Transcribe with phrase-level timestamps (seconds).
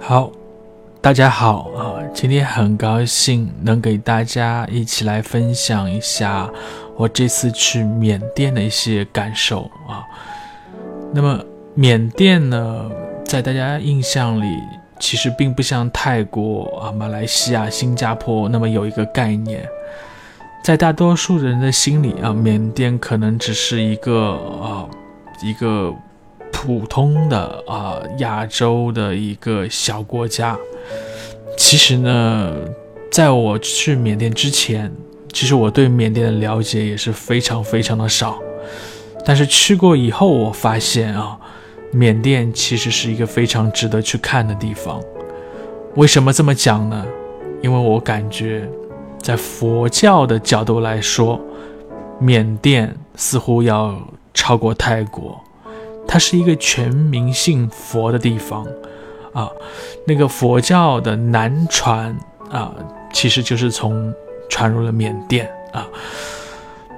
[0.00, 0.32] 好
[1.00, 6.50] 大家好啊今天很高兴能给大家一起来分享一下
[6.96, 10.02] 我这次去缅甸的一些感受啊。
[11.12, 12.90] 那么缅甸呢
[13.24, 14.46] 在大家印象里
[14.98, 19.68] 其实并不像泰国啊马来西亚新加坡那么有一个概念。
[20.62, 24.32] 在大多数人的心里啊缅甸可能只是一个
[24.62, 24.86] 啊
[25.42, 25.94] 一个
[26.60, 30.58] 普通的啊，亚洲的一个小国家。
[31.56, 32.52] 其实呢，
[33.12, 34.92] 在我去缅甸之前，
[35.32, 38.40] 其实我对缅甸的了解也是非常非常的少。
[39.24, 41.38] 但是去过以后，我发现啊，
[41.92, 45.00] 缅甸其实是一个非常值得去看的地方。
[45.94, 47.06] 为什么这么讲呢？
[47.62, 48.68] 因为我感觉，
[49.22, 51.40] 在佛教的角度来说，
[52.18, 53.96] 缅甸似乎要
[54.34, 55.40] 超过泰国。
[56.10, 58.66] 它是一个全民信佛的地方，
[59.34, 59.50] 啊，
[60.06, 62.16] 那个佛教的南传
[62.50, 62.74] 啊，
[63.12, 64.10] 其实就是从
[64.48, 65.86] 传入了缅甸啊。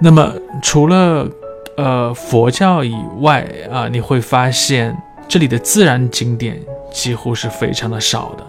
[0.01, 1.29] 那么除了
[1.77, 8.47] 呃佛教以外啊，你会发现这里的自然景点几乎是非常的少的。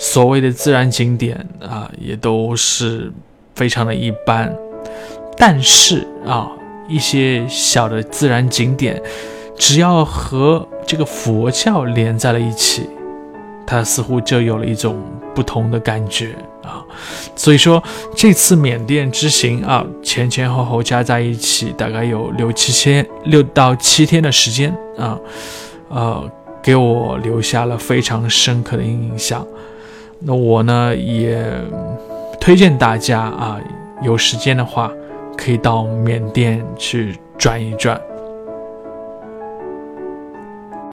[0.00, 3.12] 所谓的自然景点啊，也都是
[3.54, 4.52] 非常的一般。
[5.36, 6.50] 但是啊，
[6.88, 9.00] 一些小的自然景点。
[9.64, 12.90] 只要和这个佛教连在了一起，
[13.64, 15.00] 它似乎就有了一种
[15.36, 16.82] 不同的感觉啊。
[17.36, 17.80] 所以说
[18.16, 25.16] 这次缅甸之行啊，前前后后加在一起大概有六七千六到七天的时间啊，
[25.90, 26.28] 呃，
[26.60, 29.46] 给我留下了非常深刻的印象。
[30.18, 31.40] 那我呢也
[32.40, 33.60] 推荐大家啊，
[34.02, 34.90] 有时间的话
[35.36, 37.98] 可以到缅甸去转一转。